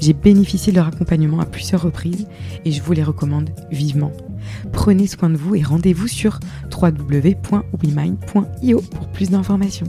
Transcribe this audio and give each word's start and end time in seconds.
J'ai 0.00 0.12
bénéficié 0.12 0.72
de 0.72 0.78
leur 0.78 0.86
accompagnement 0.86 1.40
à 1.40 1.46
plusieurs 1.46 1.82
reprises 1.82 2.28
et 2.64 2.70
je 2.70 2.82
vous 2.82 2.92
les 2.92 3.02
recommande 3.02 3.50
vivement. 3.70 4.12
Prenez 4.72 5.06
soin 5.06 5.30
de 5.30 5.36
vous 5.36 5.56
et 5.56 5.62
rendez-vous 5.62 6.08
sur 6.08 6.40
www.wemind.io 6.72 8.80
pour 8.80 9.08
plus 9.08 9.30
d'informations. 9.30 9.86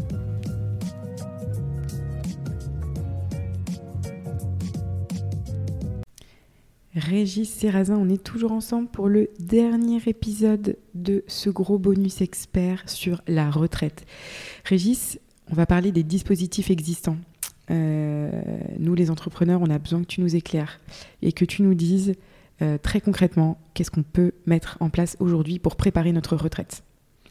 Régis 6.96 7.50
Serrazin, 7.50 7.98
on 7.98 8.10
est 8.10 8.24
toujours 8.24 8.52
ensemble 8.52 8.90
pour 8.90 9.08
le 9.08 9.30
dernier 9.40 10.02
épisode 10.08 10.76
de 10.96 11.24
ce 11.28 11.50
gros 11.50 11.80
bonus 11.80 12.22
expert 12.22 12.90
sur 12.90 13.22
la 13.28 13.50
retraite. 13.50 14.06
Régis, 14.66 15.20
on 15.52 15.56
va 15.56 15.66
parler 15.66 15.92
des 15.92 16.04
dispositifs 16.04 16.70
existants. 16.70 17.18
Euh, 17.72 18.30
nous, 18.80 18.96
les 18.96 19.12
entrepreneurs, 19.12 19.62
on 19.62 19.70
a 19.70 19.78
besoin 19.78 20.02
que 20.02 20.08
tu 20.08 20.22
nous 20.22 20.36
éclaires 20.36 20.80
et 21.22 21.32
que 21.32 21.46
tu 21.46 21.62
nous 21.62 21.74
dises 21.74 22.16
euh, 22.62 22.78
très 22.78 23.02
concrètement 23.02 23.60
qu'est-ce 23.74 23.92
qu'on 23.92 24.04
peut 24.04 24.34
mettre 24.46 24.78
en 24.80 24.90
place 24.90 25.16
aujourd'hui 25.20 25.60
pour 25.60 25.76
préparer 25.76 26.12
notre 26.12 26.36
retraite 26.36 26.84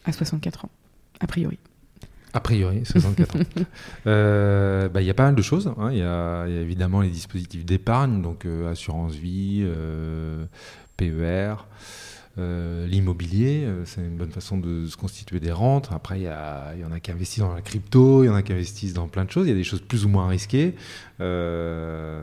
à 0.04 0.12
64 0.12 0.66
ans, 0.66 0.70
a 1.20 1.26
priori. 1.26 1.58
A 2.34 2.40
priori, 2.40 2.84
64 2.84 3.36
ans. 3.36 3.40
Euh, 4.06 4.88
bah, 4.88 5.02
il 5.02 5.06
y 5.06 5.10
a 5.10 5.14
pas 5.14 5.24
mal 5.24 5.34
de 5.34 5.42
choses. 5.42 5.66
Hein. 5.66 5.90
Il 5.92 5.98
y, 5.98 6.02
a 6.02 6.46
évidemment 6.46 7.00
les 7.00 7.10
dispositifs 7.10 7.64
d'épargne, 7.64 8.22
donc 8.22 8.46
assurance 8.70 9.14
vie, 9.14 9.66
PER. 10.96 11.54
Euh, 12.38 12.86
l'immobilier, 12.86 13.64
euh, 13.64 13.82
c'est 13.84 14.00
une 14.00 14.16
bonne 14.16 14.30
façon 14.30 14.58
de 14.58 14.86
se 14.86 14.96
constituer 14.96 15.40
des 15.40 15.50
rentes. 15.50 15.88
Après, 15.90 16.20
il 16.20 16.22
y, 16.22 16.84
en 16.84 16.92
a 16.92 17.00
qui 17.00 17.10
investissent 17.10 17.40
dans 17.40 17.54
la 17.54 17.62
crypto, 17.62 18.22
il 18.22 18.26
y 18.26 18.30
en 18.30 18.34
a 18.34 18.42
qui 18.42 18.52
investissent 18.52 18.92
dans 18.92 19.08
plein 19.08 19.24
de 19.24 19.30
choses. 19.30 19.46
Il 19.46 19.50
y 19.50 19.52
a 19.52 19.56
des 19.56 19.64
choses 19.64 19.80
plus 19.80 20.04
ou 20.04 20.08
moins 20.08 20.28
risquées. 20.28 20.74
Euh, 21.20 22.22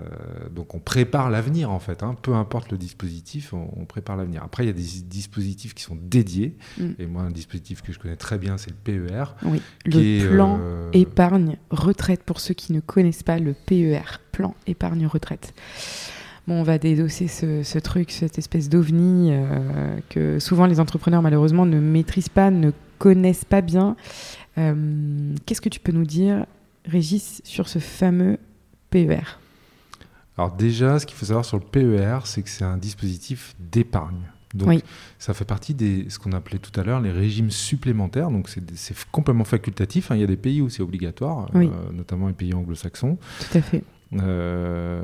donc, 0.54 0.74
on 0.74 0.80
prépare 0.80 1.30
l'avenir, 1.30 1.70
en 1.70 1.80
fait. 1.80 2.02
Hein. 2.02 2.16
Peu 2.22 2.34
importe 2.34 2.72
le 2.72 2.78
dispositif, 2.78 3.54
on, 3.54 3.86
prépare 3.86 4.16
l'avenir. 4.16 4.42
Après, 4.44 4.64
il 4.64 4.68
y 4.68 4.70
a 4.70 4.74
des 4.74 5.02
dispositifs 5.04 5.74
qui 5.74 5.84
sont 5.84 5.98
dédiés. 6.02 6.56
Mm. 6.78 6.92
Et 7.00 7.08
moi, 7.08 7.24
un 7.24 7.32
dispositif 7.32 7.82
que 7.82 7.92
je 7.92 8.00
connais 8.00 8.16
très 8.16 8.38
bien, 8.38 8.58
c'est 8.58 8.72
le 8.72 8.78
PER. 9.08 9.26
Oui, 9.44 9.62
le 9.86 10.30
plan 10.30 10.60
épargne 10.94 11.58
retraite. 11.72 12.24
Pour 12.24 12.40
ceux 12.40 12.54
qui 12.54 12.72
ne 12.72 12.80
connaissent 12.80 13.24
pas 13.24 13.38
le 13.38 13.54
PER, 13.54 14.20
plan 14.32 14.56
épargne 14.66 15.08
retraite 15.08 15.54
bon, 16.48 16.56
on 16.56 16.64
va 16.64 16.78
désosser 16.78 17.28
ce, 17.28 17.80
truc, 17.80 18.12
cette 18.12 18.38
espèce 18.38 18.70
d'ovni 18.70 19.30
euh, 19.32 19.98
que 20.10 20.40
souvent 20.40 20.66
les 20.66 20.80
entrepreneurs 20.80 21.22
malheureusement 21.22 21.66
ne 21.66 21.80
maîtrisent 21.80 22.30
pas, 22.30 22.52
ne 22.52 22.72
connaissent 23.00 23.46
pas 23.46 23.62
bien. 23.62 23.96
Euh, 24.58 25.34
qu'est-ce 25.46 25.62
que 25.62 25.70
tu 25.70 25.80
peux 25.80 25.92
nous 25.92 26.06
dire, 26.06 26.46
Régis, 26.86 27.42
sur 27.44 27.68
ce 27.68 27.80
fameux 27.80 28.38
PER 28.90 29.40
Alors 30.38 30.52
déjà, 30.52 31.00
ce 31.00 31.06
qu'il 31.06 31.18
faut 31.18 31.26
savoir 31.26 31.46
sur 31.46 31.58
le 31.58 31.64
PER, 31.64 32.20
c'est 32.26 32.42
que 32.42 32.50
c'est 32.50 32.66
un 32.66 32.78
dispositif 32.78 33.56
d'épargne. 33.60 34.22
Donc, 34.56 34.82
ça 35.20 35.34
fait 35.34 35.46
partie 35.46 35.74
de 35.74 36.10
ce 36.10 36.18
qu'on 36.18 36.32
appelait 36.32 36.60
tout 36.60 36.78
à 36.80 36.84
l'heure 36.84 37.02
les 37.02 37.12
régimes 37.12 37.52
supplémentaires. 37.52 38.32
Donc, 38.32 38.50
c'est 38.76 38.96
complètement 39.12 39.44
facultatif. 39.44 40.12
Hein. 40.12 40.16
Il 40.16 40.22
y 40.22 40.24
a 40.24 40.28
des 40.28 40.38
pays 40.38 40.62
où 40.62 40.70
c'est 40.70 40.82
obligatoire, 40.82 41.50
euh, 41.56 41.68
notamment 41.92 42.28
les 42.28 42.34
pays 42.34 42.54
anglo-saxons. 42.54 43.18
Tout 43.40 43.58
à 43.58 43.62
fait. 43.62 43.84
Euh, 44.22 45.04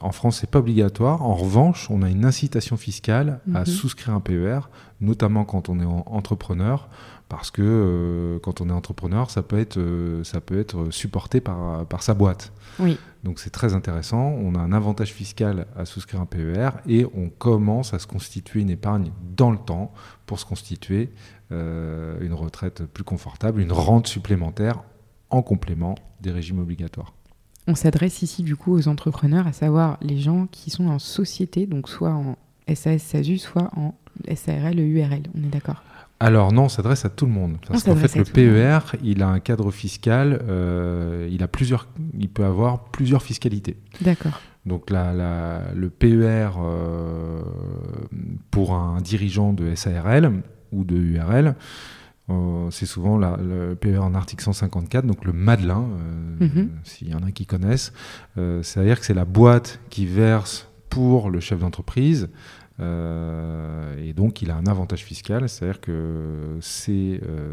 en 0.00 0.12
France, 0.12 0.38
c'est 0.40 0.50
pas 0.50 0.58
obligatoire. 0.58 1.22
En 1.22 1.34
revanche, 1.34 1.90
on 1.90 2.02
a 2.02 2.10
une 2.10 2.24
incitation 2.24 2.76
fiscale 2.76 3.40
à 3.54 3.60
mhm. 3.60 3.66
souscrire 3.66 4.14
un 4.14 4.20
PER, 4.20 4.60
notamment 5.00 5.44
quand 5.44 5.68
on 5.68 5.80
est 5.80 5.84
entrepreneur, 5.84 6.88
parce 7.28 7.50
que 7.50 7.62
euh, 7.62 8.38
quand 8.40 8.60
on 8.60 8.68
est 8.68 8.72
entrepreneur, 8.72 9.30
ça 9.30 9.42
peut 9.42 9.58
être, 9.58 9.78
euh, 9.78 10.22
ça 10.24 10.40
peut 10.40 10.58
être 10.58 10.90
supporté 10.90 11.40
par, 11.40 11.86
par 11.86 12.02
sa 12.02 12.14
boîte. 12.14 12.52
Oui. 12.78 12.98
Donc 13.22 13.38
c'est 13.38 13.50
très 13.50 13.74
intéressant. 13.74 14.22
On 14.22 14.54
a 14.54 14.58
un 14.58 14.72
avantage 14.72 15.12
fiscal 15.12 15.66
à 15.76 15.84
souscrire 15.84 16.20
un 16.20 16.26
PER 16.26 16.70
et 16.86 17.06
on 17.14 17.30
commence 17.30 17.94
à 17.94 17.98
se 17.98 18.06
constituer 18.06 18.60
une 18.60 18.70
épargne 18.70 19.12
dans 19.36 19.50
le 19.50 19.58
temps 19.58 19.92
pour 20.26 20.38
se 20.38 20.44
constituer 20.44 21.10
une 21.50 22.32
retraite 22.32 22.82
plus 22.82 23.04
confortable, 23.04 23.60
une 23.60 23.70
rente 23.70 24.08
supplémentaire 24.08 24.82
en 25.30 25.40
complément 25.40 25.94
des 26.20 26.32
régimes 26.32 26.58
obligatoires. 26.58 27.12
On 27.66 27.74
s'adresse 27.74 28.22
ici 28.22 28.42
du 28.42 28.56
coup 28.56 28.74
aux 28.74 28.88
entrepreneurs, 28.88 29.46
à 29.46 29.52
savoir 29.52 29.98
les 30.02 30.18
gens 30.18 30.46
qui 30.50 30.70
sont 30.70 30.88
en 30.88 30.98
société, 30.98 31.66
donc 31.66 31.88
soit 31.88 32.12
en 32.12 32.36
SAS, 32.72 33.02
SASU, 33.02 33.38
soit 33.38 33.70
en 33.76 33.94
SARL, 34.34 34.78
URL. 34.78 35.22
On 35.34 35.44
est 35.44 35.50
d'accord? 35.50 35.82
Alors 36.20 36.52
non, 36.52 36.64
on 36.64 36.68
s'adresse 36.68 37.04
à 37.04 37.08
tout 37.08 37.26
le 37.26 37.32
monde. 37.32 37.56
Parce 37.68 37.82
qu'en 37.82 37.96
fait, 37.96 38.16
le 38.16 38.24
PER, 38.24 38.96
il 39.02 39.22
a 39.22 39.28
un 39.28 39.40
cadre 39.40 39.70
fiscal, 39.70 40.42
euh, 40.48 41.28
il, 41.30 41.42
a 41.42 41.48
plusieurs, 41.48 41.88
il 42.18 42.28
peut 42.28 42.44
avoir 42.44 42.84
plusieurs 42.84 43.22
fiscalités. 43.22 43.76
D'accord. 44.00 44.40
Donc 44.64 44.90
la, 44.90 45.62
le 45.74 45.90
PER 45.90 46.50
euh, 46.58 47.42
pour 48.50 48.74
un 48.74 49.00
dirigeant 49.00 49.52
de 49.52 49.74
SARL 49.74 50.42
ou 50.72 50.84
de 50.84 50.96
URL, 50.96 51.56
euh, 52.30 52.70
c'est 52.70 52.86
souvent 52.86 53.18
le 53.18 53.74
PER 53.74 53.98
en 53.98 54.14
article 54.14 54.42
154, 54.44 55.06
donc 55.06 55.24
le 55.24 55.32
Madelin, 55.32 55.84
euh, 56.40 56.46
mhm. 56.46 56.70
s'il 56.82 57.10
y 57.10 57.14
en 57.14 57.22
a 57.22 57.30
qui 57.30 57.44
connaissent. 57.44 57.92
Euh, 58.38 58.62
c'est-à-dire 58.62 58.98
que 58.98 59.06
c'est 59.06 59.14
la 59.14 59.26
boîte 59.26 59.80
qui 59.90 60.06
verse 60.06 60.70
pour 60.88 61.30
le 61.30 61.40
chef 61.40 61.58
d'entreprise 61.58 62.30
et 62.80 64.12
donc, 64.12 64.42
il 64.42 64.50
a 64.50 64.56
un 64.56 64.66
avantage 64.66 65.04
fiscal, 65.04 65.48
c'est-à-dire 65.48 65.80
que 65.80 66.58
euh, 66.88 67.52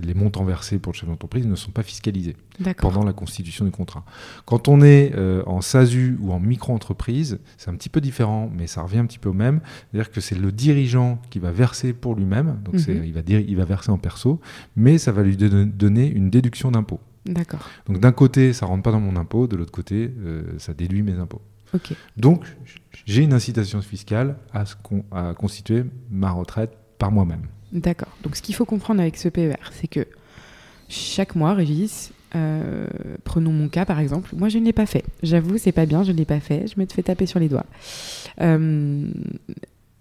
les 0.00 0.14
montants 0.14 0.44
versés 0.44 0.78
pour 0.78 0.92
le 0.92 0.96
chef 0.96 1.08
d'entreprise 1.08 1.46
ne 1.46 1.54
sont 1.54 1.70
pas 1.70 1.82
fiscalisés 1.82 2.36
pendant 2.78 3.04
la 3.04 3.12
constitution 3.12 3.64
du 3.64 3.70
contrat. 3.70 4.04
Quand 4.44 4.68
on 4.68 4.82
est 4.82 5.12
euh, 5.14 5.42
en 5.46 5.60
SASU 5.60 6.18
ou 6.20 6.32
en 6.32 6.40
micro-entreprise, 6.40 7.38
c'est 7.56 7.70
un 7.70 7.74
petit 7.74 7.88
peu 7.88 8.00
différent, 8.00 8.50
mais 8.54 8.66
ça 8.66 8.82
revient 8.82 8.98
un 8.98 9.06
petit 9.06 9.18
peu 9.18 9.28
au 9.28 9.34
même. 9.34 9.60
C'est-à-dire 9.90 10.10
que 10.10 10.20
c'est 10.20 10.38
le 10.38 10.52
dirigeant 10.52 11.20
qui 11.30 11.38
va 11.38 11.52
verser 11.52 11.92
pour 11.92 12.14
lui-même, 12.14 12.60
donc 12.64 12.74
mhm. 12.74 13.04
il, 13.04 13.12
va 13.12 13.20
il 13.26 13.56
va 13.56 13.64
verser 13.64 13.90
en 13.90 13.98
perso, 13.98 14.40
mais 14.76 14.98
ça 14.98 15.12
va 15.12 15.22
lui 15.22 15.36
donner 15.36 16.06
une 16.06 16.30
déduction 16.30 16.70
d'impôt. 16.70 17.00
D'accord. 17.26 17.60
Donc 17.86 18.00
d'un 18.00 18.12
côté, 18.12 18.52
ça 18.52 18.66
rentre 18.66 18.82
pas 18.82 18.92
dans 18.92 19.00
mon 19.00 19.16
impôt, 19.16 19.46
de 19.46 19.56
l'autre 19.56 19.72
côté, 19.72 20.10
ça 20.58 20.74
déduit 20.74 21.02
mes 21.02 21.14
impôts. 21.14 21.42
Donc, 22.16 22.44
j'ai 23.06 23.22
une 23.22 23.32
incitation 23.32 23.80
fiscale 23.82 24.36
à, 24.52 24.64
à 25.12 25.34
constituer 25.34 25.84
ma 26.10 26.30
retraite 26.30 26.72
par 26.98 27.10
moi-même. 27.10 27.42
D'accord. 27.72 28.08
Donc, 28.22 28.36
ce 28.36 28.42
qu'il 28.42 28.54
faut 28.54 28.64
comprendre 28.64 29.00
avec 29.00 29.16
ce 29.16 29.28
PER, 29.28 29.54
c'est 29.72 29.88
que 29.88 30.06
chaque 30.88 31.36
mois, 31.36 31.54
Régis, 31.54 32.12
euh, 32.36 32.86
prenons 33.24 33.52
mon 33.52 33.68
cas 33.68 33.84
par 33.84 33.98
exemple, 33.98 34.30
moi 34.36 34.48
je 34.48 34.58
ne 34.58 34.64
l'ai 34.64 34.72
pas 34.72 34.86
fait. 34.86 35.04
J'avoue, 35.22 35.58
c'est 35.58 35.72
pas 35.72 35.86
bien, 35.86 36.04
je 36.04 36.12
ne 36.12 36.16
l'ai 36.16 36.24
pas 36.24 36.40
fait. 36.40 36.66
Je 36.66 36.80
me 36.80 36.86
fais 36.86 37.02
taper 37.02 37.26
sur 37.26 37.40
les 37.40 37.48
doigts. 37.48 37.66
Euh, 38.40 39.08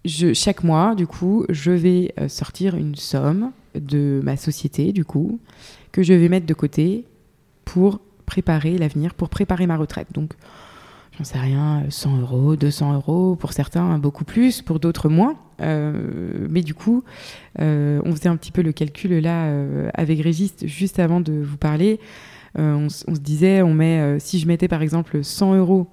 je, 0.05 0.33
chaque 0.33 0.63
mois, 0.63 0.95
du 0.95 1.07
coup, 1.07 1.45
je 1.49 1.71
vais 1.71 2.13
euh, 2.19 2.27
sortir 2.27 2.75
une 2.75 2.95
somme 2.95 3.51
de 3.75 4.21
ma 4.23 4.37
société, 4.37 4.93
du 4.93 5.05
coup, 5.05 5.39
que 5.91 6.03
je 6.03 6.13
vais 6.13 6.29
mettre 6.29 6.45
de 6.45 6.53
côté 6.53 7.05
pour 7.65 7.99
préparer 8.25 8.77
l'avenir, 8.77 9.13
pour 9.13 9.29
préparer 9.29 9.67
ma 9.67 9.77
retraite. 9.77 10.07
Donc, 10.13 10.33
j'en 11.19 11.25
sais 11.25 11.37
rien, 11.37 11.83
100 11.89 12.21
euros, 12.21 12.55
200 12.55 12.93
euros, 12.93 13.35
pour 13.35 13.51
certains 13.51 13.99
beaucoup 13.99 14.23
plus, 14.23 14.61
pour 14.61 14.79
d'autres 14.79 15.09
moins. 15.09 15.35
Euh, 15.61 16.47
mais 16.49 16.61
du 16.61 16.73
coup, 16.73 17.03
euh, 17.59 18.01
on 18.05 18.15
faisait 18.15 18.29
un 18.29 18.37
petit 18.37 18.53
peu 18.53 18.61
le 18.61 18.71
calcul 18.71 19.19
là 19.19 19.47
euh, 19.47 19.89
avec 19.93 20.21
Régis 20.21 20.53
juste 20.63 20.97
avant 20.99 21.19
de 21.19 21.33
vous 21.33 21.57
parler. 21.57 21.99
On, 22.55 22.89
se 22.89 23.05
disait, 23.19 23.61
on 23.61 23.73
met, 23.73 24.19
si 24.19 24.39
je 24.39 24.47
mettais 24.47 24.67
par 24.67 24.81
exemple 24.81 25.23
100 25.23 25.55
euros 25.55 25.87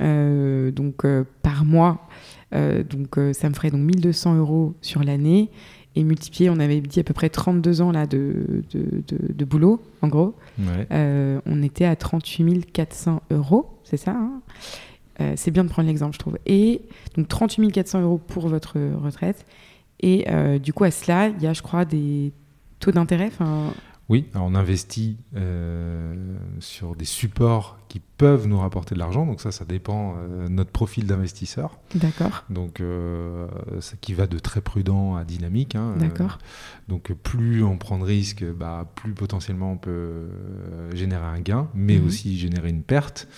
donc 0.00 1.06
par 1.42 1.64
mois. 1.64 2.08
donc 2.52 3.18
ça 3.32 3.48
me 3.48 3.54
ferait 3.54 3.70
donc 3.70 3.82
1200 3.82 4.36
euros 4.36 4.74
sur 4.82 5.04
l'année 5.04 5.48
et 5.94 6.02
multiplié, 6.02 6.50
on 6.50 6.58
avait 6.58 6.80
dit 6.80 7.00
à 7.00 7.04
peu 7.04 7.14
près 7.14 7.28
32 7.28 7.82
ans 7.82 7.92
là 7.92 8.06
de, 8.06 8.64
de, 8.74 9.44
boulot, 9.44 9.80
en 10.02 10.08
gros. 10.08 10.34
on 10.90 11.62
était 11.62 11.84
à 11.84 11.94
38 11.94 12.72
400 12.72 13.22
euros, 13.30 13.78
c'est 13.84 13.96
ça 13.96 14.10
hein? 14.10 14.31
C'est 15.36 15.50
bien 15.50 15.62
de 15.64 15.68
prendre 15.68 15.86
l'exemple, 15.86 16.14
je 16.14 16.18
trouve. 16.18 16.38
Et 16.46 16.82
donc 17.16 17.28
38 17.28 17.70
400 17.70 18.00
euros 18.02 18.18
pour 18.18 18.48
votre 18.48 18.78
retraite. 19.02 19.46
Et 20.00 20.26
du 20.58 20.72
coup, 20.72 20.84
à 20.84 20.90
cela, 20.90 21.28
il 21.28 21.40
y 21.42 21.46
a, 21.46 21.52
je 21.52 21.62
crois, 21.62 21.84
des 21.84 22.32
taux 22.80 22.90
d'intérêt 22.90 23.30
oui, 24.08 24.26
on 24.34 24.54
investit 24.54 25.16
euh, 25.36 26.14
sur 26.58 26.96
des 26.96 27.04
supports 27.04 27.78
qui 27.88 28.00
peuvent 28.00 28.46
nous 28.46 28.58
rapporter 28.58 28.94
de 28.94 29.00
l'argent. 29.00 29.24
Donc 29.24 29.40
ça, 29.40 29.52
ça 29.52 29.64
dépend 29.64 30.16
euh, 30.16 30.48
de 30.48 30.52
notre 30.52 30.70
profil 30.70 31.06
d'investisseur. 31.06 31.78
D'accord. 31.94 32.44
Donc, 32.50 32.80
euh, 32.80 33.46
ça 33.80 33.94
qui 34.00 34.12
va 34.12 34.26
de 34.26 34.38
très 34.38 34.60
prudent 34.60 35.16
à 35.16 35.24
dynamique. 35.24 35.76
Hein, 35.76 35.94
D'accord. 35.98 36.38
donc, 36.88 37.12
plus 37.22 37.62
on 37.62 37.78
prend 37.78 37.98
de 37.98 38.04
risques, 38.04 38.44
bah, 38.44 38.86
plus 38.96 39.12
potentiellement 39.12 39.72
on 39.72 39.78
peut 39.78 40.26
générer 40.94 41.24
un 41.24 41.40
gain, 41.40 41.68
mais 41.74 41.98
mhm. 41.98 42.06
aussi 42.06 42.38
générer 42.38 42.70
une 42.70 42.82
perte. 42.82 43.28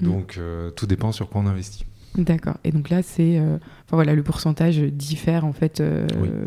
Mhm. 0.00 0.08
Donc, 0.08 0.40
tout 0.76 0.86
dépend 0.86 1.12
sur 1.12 1.28
quoi 1.28 1.42
on 1.42 1.46
investit. 1.46 1.84
D'accord. 2.16 2.58
Et 2.62 2.72
donc 2.72 2.90
là, 2.90 3.02
c'est, 3.02 3.38
enfin 3.40 3.96
voilà, 3.96 4.14
le 4.14 4.22
pourcentage 4.22 4.78
diffère 4.78 5.44
en 5.44 5.52
fait, 5.52 5.82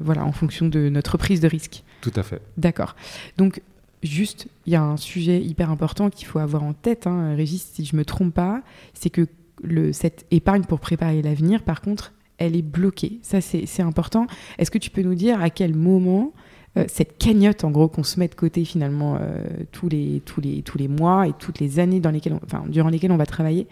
voilà, 0.02 0.24
en 0.26 0.32
fonction 0.32 0.68
de 0.68 0.90
notre 0.90 1.18
prise 1.18 1.40
de 1.40 1.48
risque. 1.48 1.84
Tout 2.06 2.20
à 2.20 2.22
fait. 2.22 2.40
D'accord. 2.56 2.96
Donc, 3.38 3.62
juste, 4.04 4.48
il 4.68 4.74
y 4.74 4.76
a 4.76 4.84
un 4.84 4.98
sujet 4.98 5.42
hyper 5.42 5.72
important 5.72 6.12
qu'il 6.12 6.28
faut 6.28 6.38
avoir 6.38 6.62
en 6.62 6.74
tête, 6.74 7.08
hein, 7.08 7.36
Régis, 7.36 7.64
si 7.74 7.84
je 7.84 7.96
me 7.96 8.06
trompe 8.06 8.36
pas, 8.36 8.62
c'est 8.94 9.10
que 9.10 9.28
le, 9.64 9.92
cette 9.92 10.28
épargne 10.30 10.66
pour 10.66 10.80
préparer 10.80 11.24
l'avenir, 11.24 11.64
par 11.64 11.82
contre, 11.82 12.14
elle 12.38 12.56
est 12.56 12.62
bloquée. 12.62 13.18
Ça, 13.24 13.42
c'est 13.42 13.82
important. 13.82 14.28
Est-ce 14.60 14.70
que 14.70 14.78
tu 14.78 14.92
peux 14.92 15.02
nous 15.02 15.16
dire 15.16 15.42
à 15.42 15.50
quel 15.50 15.74
moment 15.74 16.32
euh, 16.78 16.86
cette 16.88 17.18
cagnotte, 17.18 17.64
en 17.64 17.72
gros, 17.72 17.88
qu'on 17.88 18.04
se 18.04 18.20
met 18.20 18.28
de 18.28 18.36
côté 18.36 18.66
finalement 18.66 19.18
euh, 19.20 19.44
tous, 19.72 19.90
les, 19.90 20.22
tous, 20.26 20.42
les, 20.42 20.62
tous 20.62 20.78
les 20.78 20.88
mois 20.88 21.28
et 21.28 21.34
toutes 21.34 21.60
les 21.60 21.80
années 21.80 22.02
dans 22.02 22.12
lesquelles 22.12 22.38
enfin, 22.46 22.66
durant 22.68 22.90
lesquelles 22.90 23.14
on 23.14 23.18
va 23.18 23.26
travailler, 23.26 23.66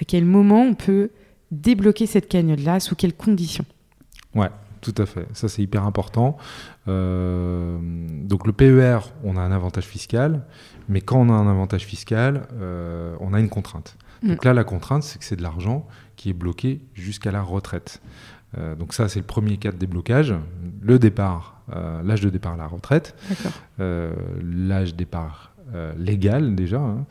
à 0.00 0.06
quel 0.06 0.24
moment 0.24 0.62
on 0.62 0.74
peut 0.74 1.10
débloquer 1.50 2.06
cette 2.06 2.28
cagnotte-là, 2.28 2.80
sous 2.80 2.94
quelles 2.94 3.14
conditions? 3.14 3.66
Ouais, 4.34 4.48
tout 4.84 5.02
à 5.02 5.06
fait. 5.06 5.26
Ça, 5.32 5.48
c'est 5.48 5.62
hyper 5.62 5.84
important. 5.84 6.36
Euh, 6.88 7.78
donc, 8.22 8.46
le 8.46 8.52
PER, 8.52 8.98
on 9.24 9.36
a 9.36 9.40
un 9.40 9.50
avantage 9.50 9.86
fiscal, 9.86 10.42
mais 10.90 11.00
quand 11.00 11.18
on 11.18 11.30
a 11.30 11.32
un 11.32 11.48
avantage 11.48 11.86
fiscal, 11.86 12.46
euh, 12.52 13.16
on 13.20 13.32
a 13.32 13.40
une 13.40 13.48
contrainte. 13.48 13.96
Mm. 14.22 14.28
Donc 14.28 14.44
là, 14.44 14.52
la 14.52 14.64
contrainte, 14.64 15.02
c'est 15.02 15.18
que 15.18 15.24
c'est 15.24 15.36
de 15.36 15.42
l'argent 15.42 15.88
qui 16.16 16.28
est 16.28 16.34
bloqué 16.34 16.82
jusqu'à 16.92 17.32
la 17.32 17.40
retraite. 17.40 18.02
Euh, 18.58 18.74
donc 18.74 18.92
ça, 18.92 19.08
c'est 19.08 19.20
le 19.20 19.26
premier 19.26 19.56
cas 19.56 19.72
de 19.72 19.78
déblocage. 19.78 20.34
Le 20.82 20.98
départ, 20.98 21.62
l'âge 22.04 22.20
de 22.20 22.28
départ 22.28 22.52
à 22.52 22.56
la 22.58 22.66
retraite, 22.66 23.16
l'âge 23.78 24.92
de 24.92 24.98
départ 24.98 25.54
légal 25.96 26.54
déjà. 26.54 26.78
Hein. 26.78 27.06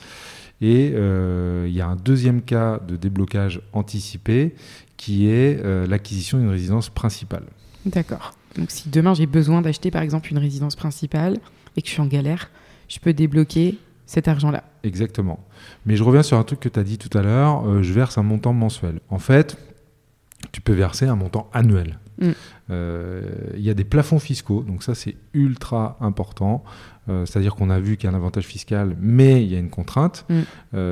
Et 0.62 0.90
il 0.90 1.74
y 1.74 1.82
a 1.82 1.88
un 1.88 1.96
deuxième 1.96 2.44
cas 2.44 2.80
de 2.88 2.96
déblocage 2.96 3.62
anticipé 3.74 4.54
qui 4.96 5.28
est 5.28 5.60
l'acquisition 5.88 6.38
d'une 6.38 6.52
résidence 6.52 6.90
principale. 6.90 7.46
D'accord. 7.86 8.34
Donc 8.56 8.72
si 8.72 8.90
demain 8.90 9.14
j'ai 9.14 9.26
besoin 9.26 9.62
d'acheter 9.62 9.92
par 9.92 10.02
exemple 10.02 10.32
une 10.32 10.38
résidence 10.38 10.76
principale 10.76 11.40
et 11.76 11.82
que 11.82 11.88
je 11.88 11.94
suis 11.94 12.02
en 12.02 12.08
galère, 12.08 12.50
je 12.88 13.00
peux 13.00 13.14
débloquer 13.14 13.78
cet 14.06 14.28
argent-là. 14.28 14.64
Exactement. 14.84 15.40
Mais 15.86 15.96
je 15.96 16.04
reviens 16.04 16.24
sur 16.24 16.38
un 16.38 16.44
truc 16.44 16.60
que 16.60 16.70
tu 16.70 16.80
as 16.80 16.84
dit 16.84 16.98
tout 16.98 17.16
à 17.18 17.22
l'heure, 17.22 17.68
euh, 17.68 17.82
je 17.82 17.94
verse 17.94 18.18
un 18.18 18.24
montant 18.24 18.54
mensuel. 18.54 19.00
En 19.10 19.20
fait, 19.20 19.58
tu 20.52 20.62
peux 20.62 20.74
verser 20.74 21.08
un 21.08 21.16
montant 21.16 21.50
annuel. 21.54 22.00
Mm. 22.24 22.32
Euh, 22.72 23.22
il 23.56 23.62
y 23.62 23.70
a 23.70 23.74
des 23.74 23.84
plafonds 23.84 24.20
fiscaux, 24.20 24.64
donc 24.64 24.84
ça 24.84 24.96
c'est 24.96 25.16
ultra 25.34 25.98
important. 26.00 26.64
Euh, 27.10 27.26
c'est-à-dire 27.26 27.56
qu'on 27.56 27.70
a 27.70 27.80
vu 27.80 27.98
qu'il 27.98 28.10
y 28.10 28.14
a 28.14 28.16
un 28.16 28.18
avantage 28.18 28.46
fiscal, 28.46 28.96
mais 29.00 29.44
il 29.44 29.52
y 29.52 29.56
a 29.56 29.60
une 29.60 29.70
contrainte. 29.70 30.26
Mm. 30.30 30.42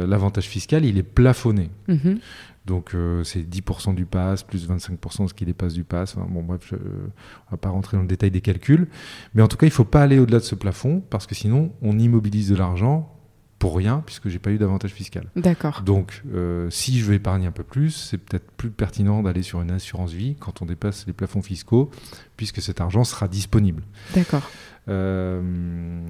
L'avantage 0.05 0.45
fiscal, 0.45 0.85
il 0.85 0.97
est 0.97 1.03
plafonné. 1.03 1.69
Mm-hmm. 1.87 2.17
Donc 2.65 2.93
euh, 2.93 3.23
c'est 3.23 3.41
10% 3.41 3.95
du 3.95 4.05
pass, 4.05 4.43
plus 4.43 4.69
25% 4.69 5.23
de 5.23 5.29
ce 5.29 5.33
qui 5.33 5.45
dépasse 5.45 5.73
du 5.73 5.83
pass. 5.83 6.15
bon 6.15 6.43
bref, 6.43 6.61
je, 6.69 6.75
on 6.75 7.51
va 7.51 7.57
pas 7.57 7.69
rentrer 7.69 7.97
dans 7.97 8.03
le 8.03 8.07
détail 8.07 8.31
des 8.31 8.41
calculs. 8.41 8.87
Mais 9.33 9.41
en 9.41 9.47
tout 9.47 9.57
cas, 9.57 9.65
il 9.65 9.71
ne 9.71 9.73
faut 9.75 9.83
pas 9.83 10.03
aller 10.03 10.19
au-delà 10.19 10.39
de 10.39 10.43
ce 10.43 10.55
plafond, 10.55 11.01
parce 11.09 11.25
que 11.25 11.33
sinon, 11.33 11.71
on 11.81 11.97
immobilise 11.97 12.49
de 12.49 12.55
l'argent 12.55 13.11
pour 13.61 13.77
rien, 13.77 14.01
puisque 14.03 14.27
j'ai 14.27 14.39
pas 14.39 14.49
eu 14.49 14.57
d'avantage 14.57 14.89
fiscal. 14.89 15.27
D'accord. 15.35 15.83
Donc 15.85 16.23
euh, 16.33 16.67
si 16.71 16.99
je 16.99 17.05
veux 17.05 17.13
épargner 17.13 17.45
un 17.45 17.51
peu 17.51 17.61
plus, 17.61 17.91
c'est 17.91 18.17
peut-être 18.17 18.49
plus 18.57 18.71
pertinent 18.71 19.21
d'aller 19.21 19.43
sur 19.43 19.61
une 19.61 19.69
assurance 19.69 20.11
vie 20.13 20.35
quand 20.39 20.63
on 20.63 20.65
dépasse 20.65 21.05
les 21.05 21.13
plafonds 21.13 21.43
fiscaux, 21.43 21.91
puisque 22.37 22.59
cet 22.59 22.81
argent 22.81 23.03
sera 23.03 23.27
disponible. 23.27 23.83
D'accord. 24.15 24.41
Euh, 24.89 26.01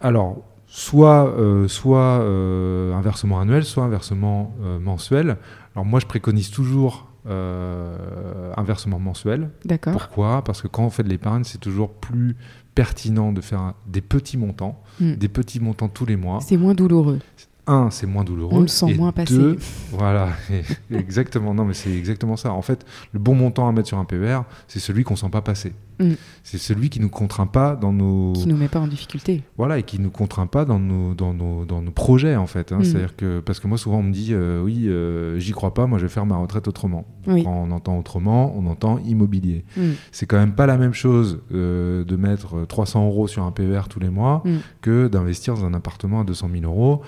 alors, 0.00 0.44
soit, 0.68 1.34
soit 1.66 2.22
un 2.22 3.00
versement 3.00 3.40
annuel, 3.40 3.64
soit 3.64 3.82
un 3.82 3.88
versement 3.88 4.54
mensuel. 4.80 5.38
Alors 5.74 5.84
moi, 5.84 5.98
je 5.98 6.06
préconise 6.06 6.50
toujours 6.50 7.05
euh, 7.05 7.05
un 7.28 8.62
versement 8.62 8.98
mensuel. 8.98 9.50
D'accord. 9.64 9.92
Pourquoi? 9.92 10.42
Parce 10.44 10.62
que 10.62 10.68
quand 10.68 10.84
on 10.84 10.90
fait 10.90 11.02
de 11.02 11.08
l'épargne, 11.08 11.44
c'est 11.44 11.58
toujours 11.58 11.92
plus 11.94 12.36
pertinent 12.74 13.32
de 13.32 13.40
faire 13.40 13.74
des 13.86 14.02
petits 14.02 14.36
montants, 14.36 14.82
hmm. 15.00 15.14
des 15.14 15.28
petits 15.28 15.60
montants 15.60 15.88
tous 15.88 16.06
les 16.06 16.16
mois. 16.16 16.40
C'est 16.40 16.58
moins 16.58 16.74
douloureux 16.74 17.18
un, 17.66 17.90
c'est 17.90 18.06
moins 18.06 18.24
douloureux. 18.24 18.56
On 18.56 18.60
le 18.60 18.68
sent 18.68 18.94
moins 18.94 19.12
passer. 19.12 19.34
Deux, 19.34 19.58
voilà, 19.92 20.30
exactement. 20.90 21.54
Non, 21.54 21.64
mais 21.64 21.74
c'est 21.74 21.92
exactement 21.92 22.36
ça. 22.36 22.52
En 22.52 22.62
fait, 22.62 22.84
le 23.12 23.18
bon 23.18 23.34
montant 23.34 23.68
à 23.68 23.72
mettre 23.72 23.88
sur 23.88 23.98
un 23.98 24.04
PER, 24.04 24.40
c'est 24.68 24.80
celui 24.80 25.04
qu'on 25.04 25.16
sent 25.16 25.30
pas 25.30 25.42
passer. 25.42 25.72
Mm. 25.98 26.12
C'est 26.42 26.58
celui 26.58 26.90
qui 26.90 27.00
nous 27.00 27.08
contraint 27.08 27.46
pas 27.46 27.74
dans 27.74 27.92
nos. 27.92 28.32
Qui 28.34 28.46
nous 28.46 28.56
met 28.56 28.68
pas 28.68 28.80
en 28.80 28.86
difficulté. 28.86 29.42
Voilà, 29.56 29.78
et 29.78 29.82
qui 29.82 29.98
nous 29.98 30.10
contraint 30.10 30.46
pas 30.46 30.64
dans 30.64 30.78
nos, 30.78 31.14
dans 31.14 31.32
nos, 31.32 31.64
dans 31.64 31.82
nos 31.82 31.90
projets, 31.90 32.36
en 32.36 32.46
fait. 32.46 32.72
Hein. 32.72 32.78
Mm. 32.78 32.84
C'est-à-dire 32.84 33.16
que, 33.16 33.40
parce 33.40 33.60
que 33.60 33.66
moi, 33.66 33.78
souvent, 33.78 33.98
on 33.98 34.02
me 34.02 34.12
dit, 34.12 34.30
euh, 34.32 34.62
oui, 34.62 34.84
euh, 34.86 35.38
j'y 35.38 35.52
crois 35.52 35.74
pas, 35.74 35.86
moi, 35.86 35.98
je 35.98 36.04
vais 36.04 36.12
faire 36.12 36.26
ma 36.26 36.36
retraite 36.36 36.68
autrement. 36.68 37.06
Quand 37.24 37.46
on 37.46 37.72
entend 37.72 37.98
autrement, 37.98 38.54
on 38.56 38.66
entend 38.66 38.98
immobilier. 38.98 39.64
Mm. 39.76 39.82
C'est 40.12 40.26
quand 40.26 40.38
même 40.38 40.54
pas 40.54 40.66
la 40.66 40.76
même 40.76 40.94
chose 40.94 41.40
euh, 41.52 42.04
de 42.04 42.16
mettre 42.16 42.66
300 42.66 43.06
euros 43.06 43.26
sur 43.26 43.42
un 43.42 43.50
PER 43.50 43.82
tous 43.88 44.00
les 44.00 44.10
mois 44.10 44.42
que 44.80 45.08
d'investir 45.08 45.54
dans 45.54 45.64
un 45.64 45.74
appartement 45.74 46.20
à 46.20 46.24
200 46.24 46.50
000 46.60 46.64
euros 46.64 47.02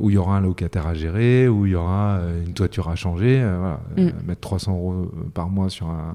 où 0.00 0.10
il 0.10 0.14
y 0.14 0.16
aura 0.16 0.36
un 0.36 0.40
locataire 0.40 0.86
à 0.86 0.94
gérer, 0.94 1.48
où 1.48 1.66
il 1.66 1.72
y 1.72 1.74
aura 1.74 2.20
une 2.46 2.52
toiture 2.52 2.88
à 2.88 2.96
changer. 2.96 3.44
mettre 4.26 4.40
300 4.40 4.72
euros 4.72 5.10
par 5.34 5.48
mois 5.48 5.70
sur 5.70 5.88
un, 5.88 6.14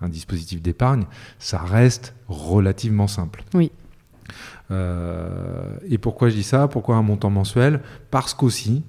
un 0.00 0.08
dispositif 0.08 0.62
d'épargne, 0.62 1.04
ça 1.38 1.58
reste 1.58 2.14
relativement 2.28 3.06
simple. 3.06 3.44
Oui. 3.54 3.70
Euh, 4.70 5.76
et 5.88 5.98
pourquoi 5.98 6.28
je 6.28 6.34
dis 6.34 6.42
ça? 6.42 6.68
Pourquoi 6.68 6.96
un 6.96 7.02
montant 7.02 7.30
mensuel? 7.30 7.80
Parce 8.10 8.34
qu'aussi, 8.34 8.84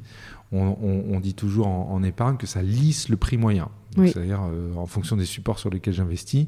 on, 0.52 1.20
dit 1.20 1.34
toujours 1.34 1.68
en, 1.68 2.02
épargne 2.04 2.38
que 2.38 2.48
ça 2.48 2.62
lisse 2.62 3.10
le 3.10 3.18
prix 3.18 3.38
moyen. 3.38 3.70
C'est-à-dire, 4.06 4.42
euh, 4.44 4.74
en 4.76 4.86
fonction 4.86 5.16
des 5.16 5.26
supports 5.26 5.60
sur 5.60 5.70
lesquels 5.70 5.94
j'investis, 5.94 6.48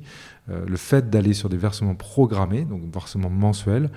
euh, 0.50 0.66
le 0.66 0.78
fait 0.78 1.10
d'aller 1.10 1.34
sur 1.34 1.50
des 1.50 1.58
versements 1.58 1.96
programmés, 1.96 2.66
donc 2.66 2.82
versements 2.94 3.30
mensuels, 3.30 3.90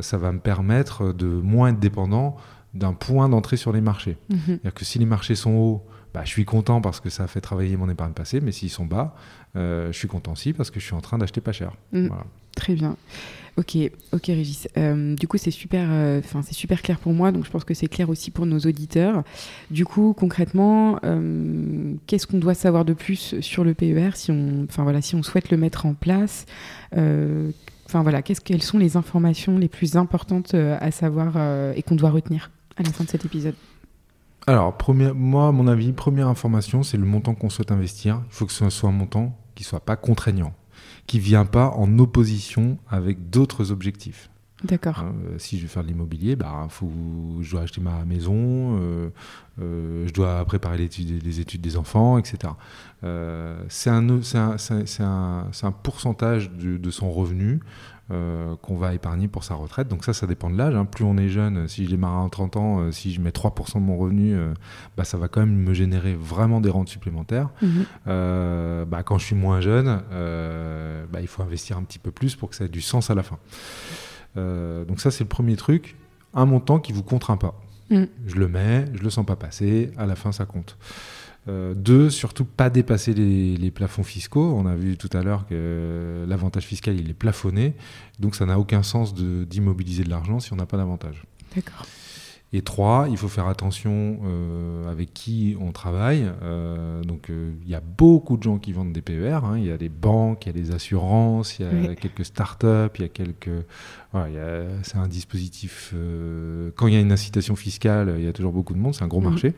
ça 0.00 0.16
va 0.16 0.32
me 0.32 0.38
permettre 0.38 1.12
de 1.12 1.26
moins 1.26 1.68
être 1.68 1.78
dépendant 1.78 2.38
d'un 2.72 2.94
point 2.94 3.28
d'entrée 3.28 3.58
sur 3.58 3.70
les 3.70 3.82
marchés. 3.82 4.16
Mhm. 4.30 4.38
C'est-à-dire 4.46 4.72
que 4.72 4.84
si 4.86 4.98
les 4.98 5.04
marchés 5.04 5.34
sont 5.34 5.50
hauts, 5.50 5.86
bah, 6.14 6.22
je 6.24 6.30
suis 6.30 6.44
content 6.44 6.80
parce 6.80 7.00
que 7.00 7.08
ça 7.08 7.24
a 7.24 7.26
fait 7.26 7.40
travailler 7.40 7.76
mon 7.76 7.88
épargne 7.88 8.12
passée, 8.12 8.40
mais 8.40 8.52
s'ils 8.52 8.70
sont 8.70 8.84
bas, 8.84 9.14
euh, 9.56 9.90
je 9.92 9.98
suis 9.98 10.08
content 10.08 10.32
aussi 10.32 10.52
parce 10.52 10.70
que 10.70 10.78
je 10.78 10.84
suis 10.84 10.94
en 10.94 11.00
train 11.00 11.18
d'acheter 11.18 11.40
pas 11.40 11.52
cher. 11.52 11.72
Mm. 11.92 12.08
Très 12.54 12.74
bien. 12.74 12.96
Ok, 13.56 13.76
ok 14.12 14.26
Régis. 14.26 14.68
Euh, 14.76 15.14
du 15.14 15.26
coup, 15.26 15.38
c'est 15.38 15.50
super, 15.50 15.86
euh, 15.90 16.20
c'est 16.42 16.54
super 16.54 16.82
clair 16.82 16.98
pour 16.98 17.12
moi, 17.12 17.32
donc 17.32 17.46
je 17.46 17.50
pense 17.50 17.64
que 17.64 17.74
c'est 17.74 17.86
clair 17.86 18.10
aussi 18.10 18.30
pour 18.30 18.44
nos 18.44 18.58
auditeurs. 18.58 19.24
Du 19.70 19.86
coup, 19.86 20.14
concrètement, 20.14 20.98
qu'est-ce 22.06 22.26
qu'on 22.26 22.38
doit 22.38 22.54
savoir 22.54 22.84
de 22.84 22.92
plus 22.92 23.40
sur 23.40 23.64
le 23.64 23.74
PER 23.74 24.10
si 24.14 24.30
on, 24.30 24.66
enfin 24.68 24.82
voilà, 24.82 25.00
si 25.00 25.14
on 25.14 25.22
souhaite 25.22 25.50
le 25.50 25.56
mettre 25.56 25.86
en 25.86 25.94
place 25.94 26.46
Enfin 26.92 28.02
voilà, 28.02 28.22
quelles 28.22 28.62
sont 28.62 28.78
les 28.78 28.96
informations 28.96 29.58
les 29.58 29.68
plus 29.68 29.96
importantes 29.96 30.54
à 30.54 30.90
savoir 30.90 31.36
et 31.74 31.82
qu'on 31.82 31.96
doit 31.96 32.10
retenir 32.10 32.50
à 32.78 32.82
la 32.82 32.90
fin 32.90 33.04
de 33.04 33.10
cet 33.10 33.26
épisode? 33.26 33.54
Alors, 34.46 34.76
moi, 35.14 35.48
à 35.48 35.52
mon 35.52 35.68
avis, 35.68 35.92
première 35.92 36.28
information, 36.28 36.82
c'est 36.82 36.96
le 36.96 37.04
montant 37.04 37.34
qu'on 37.34 37.50
souhaite 37.50 37.70
investir. 37.70 38.22
Il 38.28 38.34
faut 38.34 38.46
que 38.46 38.52
ce 38.52 38.68
soit 38.70 38.88
un 38.88 38.92
montant 38.92 39.38
qui 39.54 39.62
soit 39.62 39.80
pas 39.80 39.96
contraignant, 39.96 40.52
qui 41.06 41.20
vient 41.20 41.44
pas 41.44 41.70
en 41.70 41.98
opposition 41.98 42.78
avec 42.88 43.30
d'autres 43.30 43.70
objectifs. 43.70 44.30
D'accord. 44.64 45.00
Hein, 45.00 45.14
euh, 45.26 45.38
si 45.38 45.58
je 45.58 45.62
vais 45.62 45.68
faire 45.68 45.82
de 45.82 45.88
l'immobilier, 45.88 46.36
bah, 46.36 46.66
faut, 46.68 46.90
je 47.40 47.50
dois 47.50 47.62
acheter 47.62 47.80
ma 47.80 48.04
maison, 48.04 48.78
euh, 48.78 49.10
euh, 49.60 50.06
je 50.06 50.12
dois 50.12 50.44
préparer 50.44 50.78
les 50.78 51.40
études 51.40 51.60
des 51.60 51.76
enfants, 51.76 52.18
etc. 52.18 52.52
c'est 53.68 53.90
un, 53.90 54.08
un, 54.08 55.50
un, 55.62 55.72
pourcentage 55.72 56.50
de, 56.52 56.76
de, 56.76 56.90
son 56.90 57.10
revenu 57.10 57.60
euh, 58.12 58.54
qu'on 58.62 58.76
va 58.76 58.94
épargner 58.94 59.26
pour 59.26 59.42
sa 59.42 59.54
retraite. 59.54 59.88
Donc 59.88 60.04
ça, 60.04 60.12
ça 60.12 60.26
dépend 60.26 60.50
de 60.50 60.56
l'âge. 60.58 60.74
hein. 60.74 60.84
Plus 60.84 61.04
on 61.04 61.16
est 61.16 61.28
jeune, 61.28 61.66
si 61.66 61.84
je 61.86 61.90
démarre 61.90 62.24
à 62.24 62.28
30 62.28 62.56
ans, 62.56 62.80
euh, 62.80 62.92
si 62.92 63.12
je 63.12 63.20
mets 63.20 63.30
3% 63.30 63.74
de 63.74 63.78
mon 63.80 63.96
revenu, 63.96 64.34
euh, 64.34 64.52
bah, 64.96 65.04
ça 65.04 65.16
va 65.18 65.28
quand 65.28 65.40
même 65.40 65.54
me 65.56 65.72
générer 65.74 66.14
vraiment 66.14 66.60
des 66.60 66.70
rentes 66.70 66.88
supplémentaires. 66.88 67.48
Mhm. 67.62 67.84
Euh, 68.08 68.84
bah, 68.84 69.02
quand 69.02 69.18
je 69.18 69.24
suis 69.26 69.36
moins 69.36 69.60
jeune, 69.60 70.02
euh, 70.12 71.04
bah, 71.12 71.20
il 71.20 71.26
faut 71.26 71.42
investir 71.42 71.78
un 71.78 71.82
petit 71.82 71.98
peu 71.98 72.10
plus 72.10 72.36
pour 72.36 72.50
que 72.50 72.56
ça 72.56 72.64
ait 72.64 72.68
du 72.68 72.82
sens 72.82 73.10
à 73.10 73.14
la 73.14 73.22
fin. 73.22 73.38
Euh, 74.36 74.84
donc 74.84 75.00
ça, 75.00 75.10
c'est 75.10 75.24
le 75.24 75.28
premier 75.28 75.56
truc. 75.56 75.96
Un 76.34 76.46
montant 76.46 76.78
qui 76.78 76.92
vous 76.92 77.02
contraint 77.02 77.36
pas. 77.36 77.60
Mm. 77.90 78.04
Je 78.26 78.34
le 78.36 78.48
mets, 78.48 78.86
je 78.94 79.02
le 79.02 79.10
sens 79.10 79.26
pas 79.26 79.36
passer, 79.36 79.90
à 79.98 80.06
la 80.06 80.16
fin, 80.16 80.32
ça 80.32 80.44
compte. 80.46 80.76
Euh, 81.48 81.74
deux, 81.74 82.08
surtout 82.08 82.44
pas 82.44 82.70
dépasser 82.70 83.14
les, 83.14 83.70
plafonds 83.70 84.04
fiscaux. 84.04 84.54
On 84.56 84.66
a 84.66 84.76
vu 84.76 84.96
tout 84.96 85.10
à 85.12 85.22
l'heure 85.22 85.46
que 85.48 86.24
l'avantage 86.28 86.64
fiscal, 86.64 86.98
il 86.98 87.10
est 87.10 87.14
plafonné. 87.14 87.74
Donc 88.20 88.36
ça 88.36 88.46
n'a 88.46 88.58
aucun 88.58 88.82
sens 88.82 89.14
de- 89.14 89.44
d'immobiliser 89.44 90.04
de 90.04 90.10
l'argent 90.10 90.38
si 90.40 90.52
on 90.52 90.56
n'a 90.56 90.66
pas 90.66 90.76
d'avantage. 90.76 91.24
D'accord. 91.54 91.84
Et 92.54 92.60
trois, 92.60 93.06
il 93.10 93.16
faut 93.16 93.28
faire 93.28 93.46
attention 93.46 94.20
euh, 94.26 94.90
avec 94.90 95.14
qui 95.14 95.56
on 95.58 95.72
travaille. 95.72 96.26
Euh, 96.42 97.02
donc, 97.02 97.30
euh, 97.30 97.52
il 97.64 97.70
y 97.70 97.74
a 97.74 97.80
beaucoup 97.80 98.36
de 98.36 98.42
gens 98.42 98.58
qui 98.58 98.74
vendent 98.74 98.92
des 98.92 99.00
PER. 99.00 99.40
hein. 99.44 99.54
Il 99.56 99.64
y 99.64 99.70
a 99.70 99.78
des 99.78 99.88
banques, 99.88 100.44
il 100.44 100.48
y 100.48 100.50
a 100.50 100.62
des 100.62 100.70
assurances, 100.70 101.58
il 101.58 101.64
y 101.64 101.68
a 101.68 101.72
Oui. 101.72 101.96
quelques 101.96 102.26
startups, 102.26 102.66
il 102.98 103.02
y 103.02 103.04
a 103.04 103.08
quelques. 103.08 103.48
Voilà, 104.12 104.64
c'est 104.82 104.96
un 104.98 105.08
dispositif. 105.08 105.94
quand 106.76 106.86
il 106.88 106.92
y 106.92 106.96
a 106.96 107.00
une 107.00 107.12
incitation 107.12 107.56
fiscale, 107.56 108.14
il 108.18 108.24
y 108.24 108.28
a 108.28 108.32
toujours 108.34 108.52
beaucoup 108.52 108.74
de 108.74 108.78
monde. 108.78 108.94
C'est 108.94 109.04
un 109.04 109.08
gros 109.08 109.20
Mhm. 109.22 109.30
marché. 109.30 109.54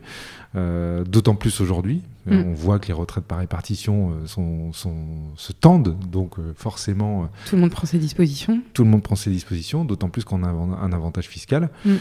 D'autant 1.05 1.35
plus 1.35 1.59
aujourd'hui. 1.59 2.01
Mhm. 2.25 2.45
On 2.47 2.53
voit 2.53 2.79
que 2.79 2.87
les 2.87 2.93
retraites 2.93 3.23
par 3.25 3.37
répartition 3.37 4.11
euh, 4.11 4.25
sont, 4.27 4.73
sont- 4.73 5.35
se 5.35 5.53
tendent. 5.53 5.97
Donc, 6.09 6.39
euh, 6.39 6.53
forcément, 6.55 7.23
euh, 7.23 7.27
Tout 7.47 7.55
le 7.55 7.61
monde 7.61 7.71
prend 7.71 7.85
ses 7.85 7.99
dispositions. 7.99 8.61
tout 8.73 8.83
le 8.83 8.89
monde 8.89 9.03
prend 9.03 9.15
ses 9.15 9.29
dispositions, 9.29 9.85
d'autant 9.85 10.09
plus 10.09 10.23
qu'on 10.23 10.43
a 10.43 10.47
un 10.49 10.91
avantage 10.91 11.27
fiscal. 11.27 11.69
Mm. 11.85 11.91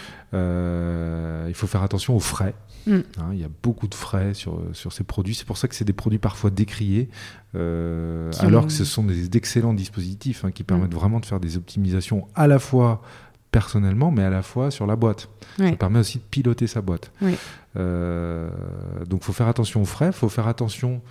Euh, 0.55 1.47
il 1.49 1.55
faut 1.55 1.67
faire 1.67 1.83
attention 1.83 2.17
aux 2.17 2.21
frais. 2.21 2.55
Mm. 2.87 2.93
Hein, 3.19 3.31
il 3.33 3.39
y 3.41 3.45
a 3.45 3.49
beaucoup 3.63 3.89
de 3.89 3.95
frais 3.95 4.35
sur, 4.35 4.61
sur 4.73 4.93
ces 4.93 5.05
produits. 5.05 5.35
C'est 5.35 5.47
pour 5.47 5.57
ça 5.59 5.69
que 5.69 5.75
c'est 5.75 5.85
des 5.85 5.93
produits 5.93 6.19
parfois 6.19 6.51
décriés, 6.51 7.09
euh, 7.55 8.31
alors 8.41 8.65
ont- 8.65 8.67
que 8.67 8.73
ce 8.73 8.85
sont 8.85 9.05
des 9.05 9.29
d'excellents 9.29 9.75
dispositifs 9.75 10.45
hein, 10.45 10.51
qui 10.51 10.63
Mm. 10.63 10.67
permettent 10.67 10.95
vraiment 10.95 11.21
de 11.21 11.27
faire 11.27 11.41
des 11.41 11.57
optimisations 11.57 12.27
à 12.35 12.47
la 12.47 12.59
fois 12.59 13.03
personnellement, 13.55 14.11
mais 14.11 14.25
à 14.25 14.31
la 14.31 14.43
fois 14.43 14.73
sur 14.73 14.85
la 14.85 14.97
boîte. 14.97 15.29
Ouais. 15.61 15.71
Ça 15.71 15.77
permet 15.77 16.01
aussi 16.01 16.19
de 16.19 16.25
piloter 16.25 16.67
sa 16.67 16.81
boîte. 16.83 17.13
Ouais. 17.23 17.37
Euh, 17.77 18.51
donc, 19.09 19.21
il 19.23 19.27
faut 19.27 19.33
faire 19.33 19.47
attention 19.47 19.81
aux 19.81 19.85
frais, 19.85 20.09
il 20.09 20.13
faut 20.13 20.29
faire 20.29 20.49
attention 20.49 21.03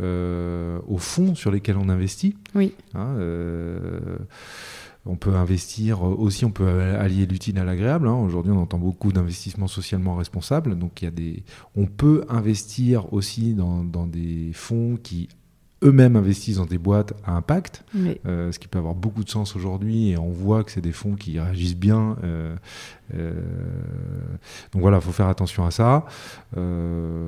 euh, 0.00 0.80
aux 0.88 0.98
fonds 0.98 1.36
sur 1.36 1.52
lesquels 1.52 1.76
on 1.76 1.88
investit. 1.88 2.36
Oui. 2.56 2.74
Hein, 2.94 3.14
euh, 3.18 4.18
on 5.06 5.14
peut 5.14 5.36
investir 5.36 6.02
aussi, 6.02 6.44
on 6.44 6.50
peut 6.50 6.68
allier 6.98 7.24
l'utile 7.24 7.56
à 7.60 7.64
l'agréable. 7.64 8.08
hein. 8.08 8.14
Aujourd'hui, 8.16 8.50
on 8.50 8.60
entend 8.60 8.78
beaucoup 8.78 9.12
d'investissements 9.12 9.68
socialement 9.68 10.16
responsables. 10.16 10.76
Donc, 10.76 11.02
il 11.02 11.04
y 11.04 11.08
a 11.08 11.12
des, 11.12 11.44
on 11.76 11.86
peut 11.86 12.24
investir 12.28 13.12
aussi 13.12 13.54
dans, 13.54 13.84
dans 13.84 14.08
des 14.08 14.50
fonds 14.54 14.98
qui 15.00 15.28
eux-mêmes 15.82 16.16
investissent 16.16 16.56
dans 16.56 16.66
des 16.66 16.78
boîtes 16.78 17.12
à 17.24 17.32
impact, 17.36 17.84
euh, 18.26 18.52
ce 18.52 18.58
qui 18.58 18.68
peut 18.68 18.78
avoir 18.78 18.94
beaucoup 18.94 19.24
de 19.24 19.28
sens 19.28 19.56
aujourd'hui. 19.56 20.10
Et 20.10 20.18
on 20.18 20.30
voit 20.30 20.64
que 20.64 20.70
c'est 20.70 20.80
des 20.80 20.92
fonds 20.92 21.14
qui 21.14 21.38
réagissent 21.40 21.76
bien. 21.76 22.16
euh, 22.24 22.56
euh, 23.14 23.32
donc 24.72 24.80
voilà, 24.82 24.98
il 24.98 25.02
faut 25.02 25.12
faire 25.12 25.28
attention 25.28 25.66
à 25.66 25.70
ça. 25.70 26.06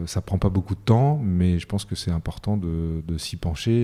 Ça 0.06 0.20
prend 0.20 0.38
pas 0.38 0.48
beaucoup 0.50 0.74
de 0.74 0.80
temps, 0.80 1.20
mais 1.22 1.58
je 1.58 1.66
pense 1.66 1.84
que 1.84 1.94
c'est 1.94 2.10
important 2.10 2.56
de, 2.56 3.02
de 3.06 3.18
s'y 3.18 3.36
pencher. 3.36 3.82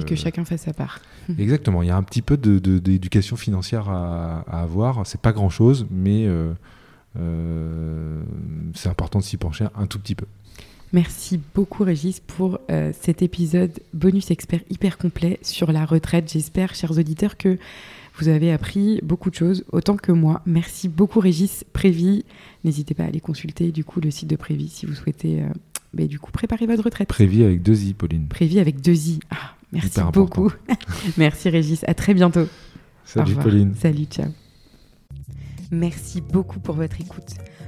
et 0.00 0.04
que 0.04 0.16
chacun 0.16 0.44
fasse 0.44 0.62
sa 0.62 0.72
part. 0.72 1.00
Exactement, 1.38 1.82
il 1.82 1.88
y 1.88 1.90
a 1.90 1.96
un 1.96 2.02
petit 2.02 2.22
peu 2.22 2.36
de- 2.36 2.58
de- 2.58 2.78
d'éducation 2.78 3.36
financière 3.36 3.88
à, 3.88 4.40
à 4.48 4.62
avoir. 4.62 5.06
C'est 5.06 5.20
pas 5.20 5.32
grand 5.32 5.50
chose, 5.50 5.86
mais 5.90 6.28
c'est 8.74 8.88
important 8.88 9.18
de 9.20 9.24
s'y 9.24 9.36
pencher 9.36 9.66
un 9.76 9.86
tout 9.86 9.98
petit 9.98 10.14
peu. 10.14 10.26
Merci 10.92 11.40
beaucoup 11.54 11.84
Régis 11.84 12.20
pour 12.20 12.58
euh, 12.70 12.92
cet 13.00 13.22
épisode 13.22 13.72
bonus 13.92 14.30
expert 14.30 14.60
hyper 14.70 14.98
complet 14.98 15.38
sur 15.42 15.72
la 15.72 15.84
retraite. 15.84 16.30
J'espère, 16.32 16.74
chers 16.74 16.92
auditeurs, 16.92 17.36
que 17.36 17.58
vous 18.18 18.28
avez 18.28 18.52
appris 18.52 19.00
beaucoup 19.02 19.30
de 19.30 19.34
choses, 19.34 19.64
autant 19.72 19.96
que 19.96 20.12
moi. 20.12 20.42
Merci 20.46 20.88
beaucoup 20.88 21.20
Régis 21.20 21.64
Prévi. 21.72 22.24
N'hésitez 22.64 22.94
pas 22.94 23.04
à 23.04 23.06
aller 23.06 23.20
consulter 23.20 23.72
du 23.72 23.84
coup 23.84 24.00
le 24.00 24.10
site 24.10 24.30
de 24.30 24.36
Prévi 24.36 24.68
si 24.68 24.86
vous 24.86 24.94
souhaitez 24.94 25.42
euh, 25.42 25.48
bah, 25.92 26.06
du 26.06 26.18
coup 26.18 26.30
préparer 26.30 26.66
votre 26.66 26.84
retraite. 26.84 27.08
Prévis 27.08 27.44
avec 27.44 27.62
deux 27.62 27.84
i, 27.84 27.92
Pauline. 27.92 28.28
Prévi 28.28 28.58
avec 28.58 28.80
deux 28.80 29.08
i. 29.08 29.20
Ah, 29.30 29.54
merci 29.72 30.00
beaucoup. 30.12 30.50
merci 31.18 31.50
Régis. 31.50 31.84
À 31.86 31.94
très 31.94 32.14
bientôt. 32.14 32.46
Salut. 33.04 33.34
Pauline. 33.34 33.74
Salut, 33.74 34.04
ciao. 34.04 34.26
Merci 35.70 36.20
beaucoup 36.20 36.60
pour 36.60 36.76
votre 36.76 37.00
écoute. 37.00 37.34